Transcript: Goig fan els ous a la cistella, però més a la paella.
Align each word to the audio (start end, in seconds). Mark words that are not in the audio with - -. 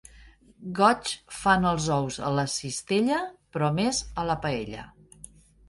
Goig 0.79 1.11
fan 1.41 1.67
els 1.73 1.91
ous 1.97 2.17
a 2.31 2.33
la 2.39 2.47
cistella, 2.55 3.21
però 3.59 3.71
més 3.79 4.03
a 4.25 4.29
la 4.33 4.41
paella. 4.49 4.91